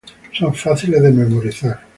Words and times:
Son 0.37 0.51
fáciles 0.63 1.03
de 1.03 1.11
memorizar. 1.19 1.77